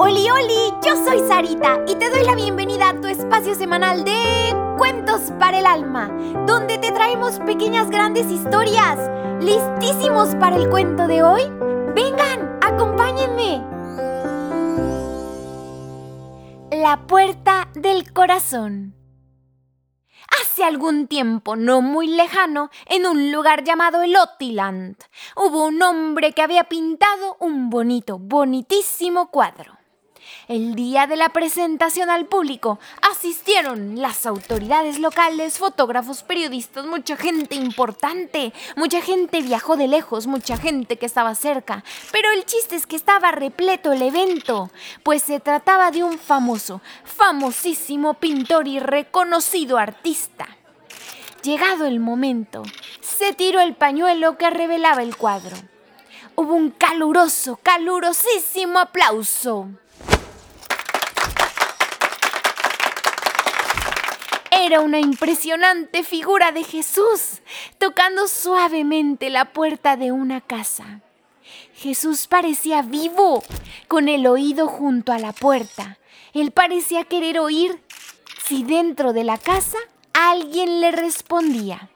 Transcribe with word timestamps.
Oli, 0.00 0.30
oli, 0.30 0.74
yo 0.84 0.96
soy 1.04 1.20
Sarita 1.26 1.80
y 1.86 1.94
te 1.94 2.10
doy 2.10 2.24
la 2.24 2.34
bienvenida 2.34 2.90
a 2.90 3.00
tu 3.00 3.06
espacio 3.06 3.54
semanal 3.54 4.04
de 4.04 4.54
Cuentos 4.76 5.32
para 5.38 5.58
el 5.58 5.66
Alma, 5.66 6.08
donde 6.46 6.78
te 6.78 6.92
traemos 6.92 7.38
pequeñas 7.40 7.90
grandes 7.90 8.30
historias. 8.30 8.98
¿Listísimos 9.40 10.34
para 10.36 10.56
el 10.56 10.68
cuento 10.68 11.06
de 11.06 11.22
hoy? 11.22 11.42
Vengan, 11.94 12.58
acompáñenme. 12.60 13.64
La 16.70 17.06
puerta 17.06 17.68
del 17.74 18.12
corazón. 18.12 18.97
Hace 20.58 20.66
algún 20.66 21.06
tiempo, 21.06 21.54
no 21.54 21.82
muy 21.82 22.08
lejano, 22.08 22.68
en 22.86 23.06
un 23.06 23.30
lugar 23.30 23.62
llamado 23.62 24.02
Elotiland, 24.02 24.96
hubo 25.36 25.66
un 25.66 25.80
hombre 25.80 26.32
que 26.32 26.42
había 26.42 26.64
pintado 26.64 27.36
un 27.38 27.70
bonito, 27.70 28.18
bonitísimo 28.18 29.30
cuadro. 29.30 29.78
El 30.48 30.74
día 30.74 31.06
de 31.06 31.16
la 31.16 31.28
presentación 31.28 32.10
al 32.10 32.26
público 32.26 32.78
asistieron 33.08 34.02
las 34.02 34.26
autoridades 34.26 34.98
locales, 34.98 35.58
fotógrafos, 35.58 36.22
periodistas, 36.22 36.86
mucha 36.86 37.16
gente 37.16 37.54
importante, 37.54 38.52
mucha 38.74 39.00
gente 39.00 39.42
viajó 39.42 39.76
de 39.76 39.88
lejos, 39.88 40.26
mucha 40.26 40.56
gente 40.56 40.96
que 40.96 41.06
estaba 41.06 41.34
cerca, 41.34 41.84
pero 42.10 42.32
el 42.32 42.44
chiste 42.46 42.74
es 42.74 42.86
que 42.86 42.96
estaba 42.96 43.30
repleto 43.30 43.92
el 43.92 44.02
evento, 44.02 44.70
pues 45.02 45.22
se 45.22 45.38
trataba 45.38 45.90
de 45.90 46.02
un 46.02 46.18
famoso, 46.18 46.80
famosísimo 47.04 48.14
pintor 48.14 48.66
y 48.66 48.80
reconocido 48.80 49.78
artista. 49.78 50.57
Llegado 51.42 51.86
el 51.86 52.00
momento, 52.00 52.64
se 53.00 53.32
tiró 53.32 53.60
el 53.60 53.74
pañuelo 53.74 54.36
que 54.36 54.50
revelaba 54.50 55.02
el 55.02 55.16
cuadro. 55.16 55.56
Hubo 56.34 56.52
un 56.54 56.70
caluroso, 56.70 57.60
calurosísimo 57.62 58.80
aplauso. 58.80 59.68
Era 64.50 64.80
una 64.80 64.98
impresionante 64.98 66.02
figura 66.02 66.50
de 66.50 66.64
Jesús, 66.64 67.40
tocando 67.78 68.26
suavemente 68.26 69.30
la 69.30 69.52
puerta 69.52 69.96
de 69.96 70.10
una 70.10 70.40
casa. 70.40 71.00
Jesús 71.74 72.26
parecía 72.26 72.82
vivo, 72.82 73.44
con 73.86 74.08
el 74.08 74.26
oído 74.26 74.66
junto 74.66 75.12
a 75.12 75.20
la 75.20 75.32
puerta. 75.32 75.98
Él 76.34 76.50
parecía 76.50 77.04
querer 77.04 77.38
oír 77.38 77.80
si 78.44 78.64
dentro 78.64 79.12
de 79.12 79.22
la 79.22 79.38
casa 79.38 79.78
alguien 80.18 80.80
le 80.80 80.90
respondía. 80.90 81.88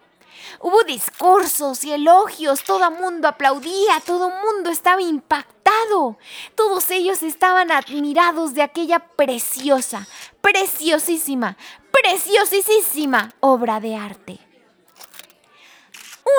Hubo 0.61 0.85
discursos 0.85 1.83
y 1.85 1.93
elogios, 1.93 2.63
todo 2.63 2.91
mundo 2.91 3.27
aplaudía, 3.27 4.01
todo 4.07 4.31
mundo 4.31 4.71
estaba 4.71 5.03
impactado. 5.03 6.19
Todos 6.55 6.91
ellos 6.91 7.23
estaban 7.23 7.73
admirados 7.73 8.55
de 8.55 8.63
aquella 8.63 9.01
preciosa, 9.01 10.07
preciosísima, 10.41 11.57
preciosísima 11.91 13.35
obra 13.41 13.81
de 13.81 13.97
arte. 13.97 14.39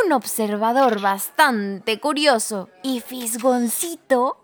Un 0.05 0.13
observador 0.13 1.01
bastante 1.01 1.99
curioso 1.99 2.69
y 2.81 3.01
fisgoncito 3.01 4.37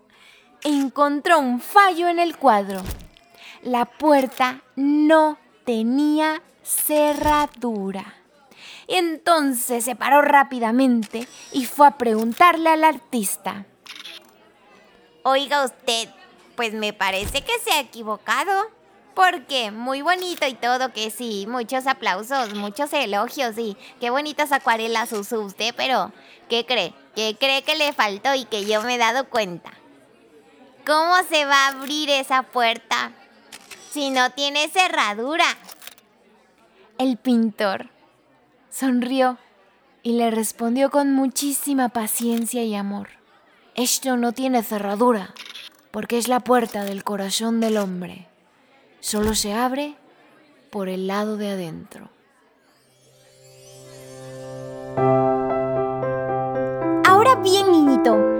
encontró 0.62 1.38
un 1.38 1.60
fallo 1.60 2.08
en 2.08 2.18
el 2.18 2.36
cuadro. 2.36 2.82
La 3.62 3.86
puerta 3.86 4.60
no 4.76 5.38
tenía 5.70 6.42
cerradura. 6.64 8.16
Entonces 8.88 9.84
se 9.84 9.94
paró 9.94 10.20
rápidamente 10.20 11.28
y 11.52 11.64
fue 11.64 11.86
a 11.86 11.96
preguntarle 11.96 12.70
al 12.70 12.82
artista. 12.82 13.66
Oiga 15.22 15.64
usted, 15.64 16.08
pues 16.56 16.72
me 16.72 16.92
parece 16.92 17.42
que 17.42 17.56
se 17.60 17.70
ha 17.70 17.78
equivocado. 17.78 18.68
Porque 19.14 19.70
muy 19.70 20.02
bonito 20.02 20.44
y 20.46 20.54
todo, 20.54 20.92
que 20.92 21.10
sí, 21.10 21.46
muchos 21.48 21.86
aplausos, 21.86 22.54
muchos 22.54 22.92
elogios 22.92 23.56
y 23.56 23.76
qué 24.00 24.10
bonitas 24.10 24.50
acuarelas 24.50 25.12
usó 25.12 25.40
usted, 25.40 25.72
pero 25.76 26.10
¿qué 26.48 26.66
cree? 26.66 26.94
¿Qué 27.14 27.36
cree 27.38 27.62
que 27.62 27.76
le 27.76 27.92
faltó 27.92 28.34
y 28.34 28.44
que 28.44 28.64
yo 28.64 28.82
me 28.82 28.96
he 28.96 28.98
dado 28.98 29.28
cuenta? 29.28 29.72
¿Cómo 30.84 31.14
se 31.28 31.44
va 31.44 31.66
a 31.66 31.68
abrir 31.68 32.08
esa 32.10 32.42
puerta 32.42 33.12
si 33.90 34.10
no 34.10 34.30
tiene 34.30 34.68
cerradura? 34.68 35.44
El 37.00 37.16
pintor 37.16 37.88
sonrió 38.68 39.38
y 40.02 40.18
le 40.18 40.30
respondió 40.30 40.90
con 40.90 41.14
muchísima 41.14 41.88
paciencia 41.88 42.62
y 42.62 42.74
amor. 42.74 43.08
Esto 43.74 44.18
no 44.18 44.32
tiene 44.32 44.62
cerradura, 44.62 45.32
porque 45.92 46.18
es 46.18 46.28
la 46.28 46.40
puerta 46.40 46.84
del 46.84 47.02
corazón 47.02 47.58
del 47.58 47.78
hombre. 47.78 48.28
Solo 49.00 49.34
se 49.34 49.54
abre 49.54 49.96
por 50.70 50.90
el 50.90 51.06
lado 51.06 51.38
de 51.38 51.48
adentro. 51.48 52.10
Ahora 57.06 57.36
bien, 57.36 57.72
niñito, 57.72 58.39